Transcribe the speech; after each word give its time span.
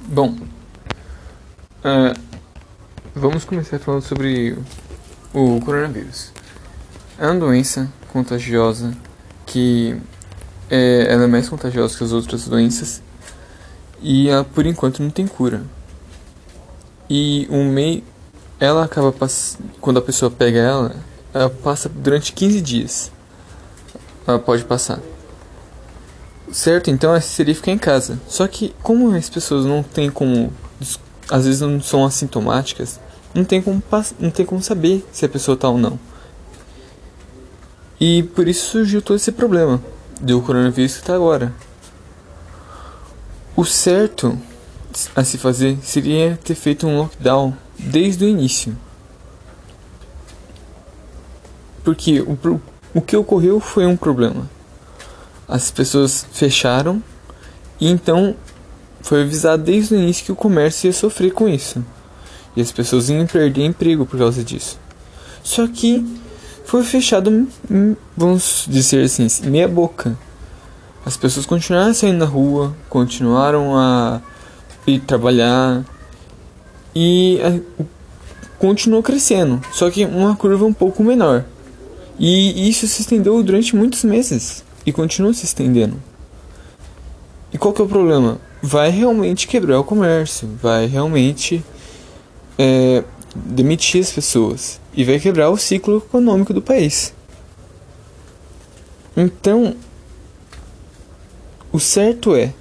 Bom, 0.00 0.36
uh, 1.84 2.18
vamos 3.14 3.44
começar 3.44 3.78
falando 3.78 4.02
sobre 4.02 4.56
o 5.32 5.60
coronavírus. 5.60 6.32
É 7.18 7.26
uma 7.26 7.40
doença 7.40 7.90
contagiosa 8.12 8.96
que 9.46 9.96
é, 10.70 11.06
ela 11.10 11.24
é 11.24 11.26
mais 11.26 11.48
contagiosa 11.48 11.96
que 11.96 12.04
as 12.04 12.12
outras 12.12 12.46
doenças 12.46 13.02
e 14.00 14.28
ela, 14.28 14.44
por 14.44 14.66
enquanto 14.66 15.02
não 15.02 15.10
tem 15.10 15.26
cura. 15.26 15.64
E 17.08 17.46
o 17.50 17.64
meio, 17.64 18.02
ela 18.60 18.84
acaba 18.84 19.14
quando 19.80 19.98
a 19.98 20.02
pessoa 20.02 20.30
pega 20.30 20.58
ela, 20.58 20.96
ela 21.32 21.50
passa 21.50 21.88
durante 21.88 22.32
15 22.32 22.60
dias. 22.60 23.12
Ela 24.26 24.38
pode 24.38 24.64
passar. 24.64 25.00
Certo, 26.52 26.90
então 26.90 27.20
seria 27.20 27.54
ficar 27.54 27.72
em 27.72 27.78
casa. 27.78 28.20
Só 28.28 28.46
que 28.46 28.74
como 28.82 29.14
as 29.14 29.28
pessoas 29.28 29.64
não 29.64 29.82
têm 29.82 30.10
como 30.10 30.52
às 31.30 31.44
vezes 31.44 31.60
não 31.60 31.80
são 31.80 32.04
assintomáticas, 32.04 33.00
não 33.34 33.44
tem 33.44 33.60
como 33.60 33.82
não 34.18 34.30
tem 34.30 34.46
como 34.46 34.62
saber 34.62 35.04
se 35.12 35.24
a 35.24 35.28
pessoa 35.28 35.56
tá 35.56 35.68
ou 35.68 35.78
não. 35.78 35.98
E 37.98 38.22
por 38.22 38.46
isso 38.46 38.70
surgiu 38.70 39.02
todo 39.02 39.16
esse 39.16 39.32
problema 39.32 39.82
do 40.20 40.40
coronavírus 40.40 40.94
que 40.94 41.00
está 41.00 41.14
agora. 41.14 41.52
O 43.56 43.64
certo 43.64 44.38
a 45.14 45.24
se 45.24 45.38
fazer 45.38 45.78
seria 45.82 46.38
ter 46.42 46.54
feito 46.54 46.86
um 46.86 46.98
lockdown 46.98 47.56
desde 47.78 48.24
o 48.24 48.28
início. 48.28 48.76
Porque 51.82 52.20
o, 52.20 52.60
o 52.94 53.00
que 53.00 53.16
ocorreu 53.16 53.60
foi 53.60 53.86
um 53.86 53.96
problema. 53.96 54.48
As 55.48 55.70
pessoas 55.70 56.26
fecharam 56.32 57.02
e 57.80 57.88
então 57.88 58.34
foi 59.00 59.22
avisado 59.22 59.62
desde 59.62 59.94
o 59.94 59.98
início 59.98 60.24
que 60.24 60.32
o 60.32 60.36
comércio 60.36 60.88
ia 60.88 60.92
sofrer 60.92 61.32
com 61.32 61.48
isso. 61.48 61.84
E 62.56 62.60
as 62.60 62.72
pessoas 62.72 63.08
iam 63.08 63.26
perder 63.26 63.64
emprego 63.64 64.04
por 64.04 64.18
causa 64.18 64.42
disso. 64.42 64.78
Só 65.44 65.66
que 65.68 66.04
foi 66.64 66.82
fechado, 66.82 67.30
hum, 67.70 67.94
vamos 68.16 68.64
dizer 68.68 69.04
assim, 69.04 69.28
meia 69.44 69.68
boca. 69.68 70.18
As 71.04 71.16
pessoas 71.16 71.46
continuaram 71.46 71.94
saindo 71.94 72.18
na 72.18 72.24
rua, 72.24 72.74
continuaram 72.88 73.76
a 73.76 74.20
ir 74.84 74.98
trabalhar 75.00 75.84
e 76.92 77.38
a, 77.40 77.84
continuou 78.58 79.02
crescendo, 79.02 79.60
só 79.72 79.88
que 79.88 80.04
uma 80.04 80.34
curva 80.34 80.64
um 80.64 80.72
pouco 80.72 81.04
menor. 81.04 81.44
E 82.18 82.68
isso 82.68 82.88
se 82.88 83.02
estendeu 83.02 83.40
durante 83.42 83.76
muitos 83.76 84.02
meses 84.02 84.64
e 84.86 84.92
continua 84.92 85.34
se 85.34 85.44
estendendo. 85.44 86.00
E 87.52 87.58
qual 87.58 87.74
que 87.74 87.82
é 87.82 87.84
o 87.84 87.88
problema? 87.88 88.38
Vai 88.62 88.90
realmente 88.90 89.46
quebrar 89.48 89.80
o 89.80 89.84
comércio, 89.84 90.48
vai 90.62 90.86
realmente 90.86 91.62
é, 92.56 93.04
demitir 93.34 94.00
as 94.00 94.12
pessoas 94.12 94.80
e 94.94 95.04
vai 95.04 95.18
quebrar 95.18 95.50
o 95.50 95.56
ciclo 95.56 95.98
econômico 95.98 96.54
do 96.54 96.62
país. 96.62 97.12
Então, 99.16 99.74
o 101.72 101.80
certo 101.80 102.34
é 102.34 102.52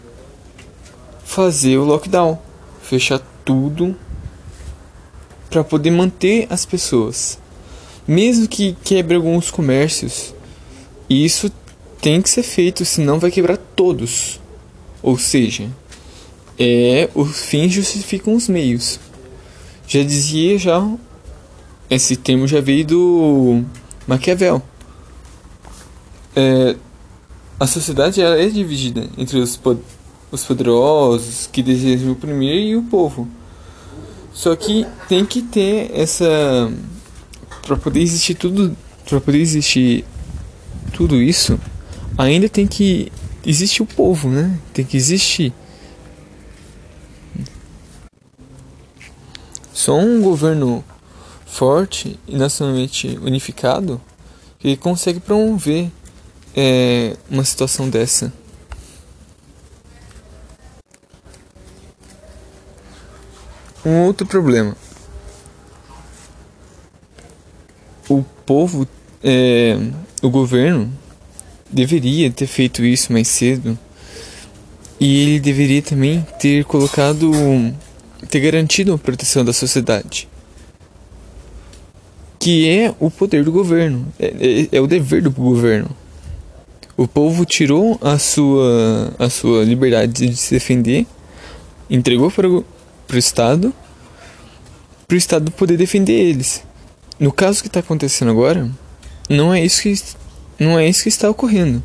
fazer 1.23 1.77
o 1.77 1.83
lockdown, 1.83 2.39
fechar 2.81 3.19
tudo 3.43 3.95
para 5.49 5.63
poder 5.63 5.91
manter 5.91 6.47
as 6.49 6.65
pessoas. 6.65 7.37
Mesmo 8.07 8.47
que 8.47 8.77
quebre 8.83 9.15
alguns 9.15 9.49
comércios, 9.49 10.33
isso 11.09 11.51
tem 12.01 12.21
que 12.21 12.29
ser 12.29 12.43
feito, 12.43 12.85
senão 12.85 13.19
vai 13.19 13.31
quebrar 13.31 13.57
todos. 13.57 14.39
Ou 15.01 15.17
seja, 15.17 15.69
é 16.57 17.09
os 17.13 17.39
fins 17.41 17.71
justificam 17.71 18.35
os 18.35 18.47
meios. 18.47 18.99
Já 19.87 20.03
dizia 20.03 20.57
já 20.57 20.87
esse 21.89 22.15
termo 22.15 22.47
já 22.47 22.61
veio 22.61 22.85
do 22.85 23.63
Maquiavel. 24.07 24.61
É, 26.35 26.75
a 27.59 27.67
sociedade 27.67 28.21
ela 28.21 28.39
é 28.39 28.47
dividida 28.47 29.07
entre 29.17 29.37
os, 29.37 29.59
os 30.31 30.43
poderosos 30.43 31.47
que 31.51 31.61
desejam 31.61 32.11
oprimir 32.11 32.55
e 32.55 32.75
o 32.75 32.83
povo. 32.83 33.27
Só 34.33 34.55
que 34.55 34.85
tem 35.07 35.25
que 35.25 35.41
ter 35.41 35.91
essa 35.93 36.69
para 37.65 37.77
poder 37.77 38.01
existir 38.01 38.35
tudo, 38.35 38.75
para 39.07 39.21
poder 39.21 39.39
existir 39.39 40.05
tudo 40.93 41.21
isso, 41.21 41.59
ainda 42.17 42.49
tem 42.49 42.67
que 42.67 43.11
existir 43.45 43.81
o 43.83 43.85
povo, 43.85 44.29
né? 44.29 44.59
Tem 44.73 44.85
que 44.85 44.97
existir 44.97 45.53
Só 49.85 49.99
um 49.99 50.19
governo 50.19 50.83
forte 51.45 52.17
e 52.27 52.35
nacionalmente 52.35 53.19
unificado 53.21 54.01
que 54.57 54.75
consegue 54.75 55.19
promover 55.19 55.91
é, 56.55 57.15
uma 57.29 57.43
situação 57.43 57.87
dessa. 57.87 58.33
Um 63.85 64.05
outro 64.05 64.25
problema. 64.25 64.75
O 68.09 68.23
povo, 68.45 68.87
é, 69.23 69.77
o 70.23 70.29
governo, 70.29 70.91
deveria 71.75 72.31
ter 72.31 72.47
feito 72.47 72.83
isso 72.83 73.11
mais 73.11 73.27
cedo. 73.27 73.77
E 74.97 75.21
ele 75.21 75.39
deveria 75.41 75.81
também 75.81 76.25
ter 76.39 76.63
colocado 76.63 77.29
ter 78.29 78.39
garantido 78.39 78.93
a 78.93 78.97
proteção 78.97 79.43
da 79.43 79.51
sociedade, 79.53 80.27
que 82.39 82.67
é 82.67 82.95
o 82.99 83.11
poder 83.11 83.43
do 83.43 83.51
governo, 83.51 84.07
é, 84.17 84.25
é, 84.71 84.77
é 84.77 84.81
o 84.81 84.87
dever 84.87 85.21
do 85.21 85.29
governo. 85.29 85.89
O 86.97 87.07
povo 87.07 87.45
tirou 87.45 87.99
a 88.01 88.17
sua, 88.17 89.13
a 89.19 89.29
sua 89.29 89.65
liberdade 89.65 90.29
de 90.29 90.35
se 90.35 90.53
defender, 90.53 91.05
entregou 91.89 92.31
para 92.31 92.49
o, 92.49 92.65
para 93.05 93.15
o 93.17 93.19
Estado, 93.19 93.73
para 95.05 95.15
o 95.15 95.17
Estado 95.17 95.51
poder 95.51 95.77
defender 95.77 96.13
eles. 96.13 96.63
No 97.19 97.33
caso 97.33 97.61
que 97.61 97.67
está 97.67 97.81
acontecendo 97.81 98.31
agora, 98.31 98.69
não 99.29 99.53
é 99.53 99.63
isso 99.63 99.81
que 99.81 99.93
não 100.59 100.79
é 100.79 100.87
isso 100.87 101.03
que 101.03 101.09
está 101.09 101.29
ocorrendo. 101.29 101.81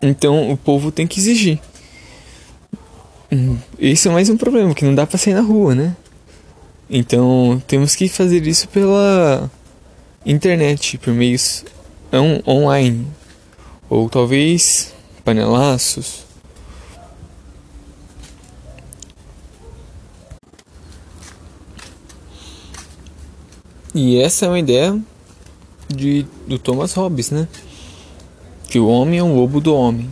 Então 0.00 0.50
o 0.50 0.56
povo 0.56 0.90
tem 0.90 1.06
que 1.06 1.20
exigir. 1.20 1.60
Isso 3.78 4.08
é 4.08 4.12
mais 4.12 4.28
um 4.28 4.36
problema, 4.36 4.74
que 4.74 4.84
não 4.84 4.94
dá 4.94 5.06
pra 5.06 5.16
sair 5.16 5.34
na 5.34 5.40
rua, 5.40 5.74
né? 5.74 5.96
Então 6.90 7.62
temos 7.66 7.96
que 7.96 8.08
fazer 8.08 8.46
isso 8.46 8.68
pela 8.68 9.50
internet, 10.26 10.98
por 10.98 11.14
meios 11.14 11.64
on 12.12 12.42
online. 12.46 13.06
Ou 13.88 14.10
talvez 14.10 14.92
panelaços. 15.24 16.24
E 23.94 24.20
essa 24.20 24.46
é 24.46 24.48
uma 24.48 24.58
ideia 24.58 24.98
de, 25.92 26.26
do 26.46 26.58
Thomas 26.58 26.94
Hobbes, 26.94 27.30
né? 27.30 27.46
Que 28.68 28.78
o 28.78 28.88
homem 28.88 29.18
é 29.18 29.22
um 29.22 29.36
lobo 29.36 29.60
do 29.60 29.74
homem. 29.74 30.08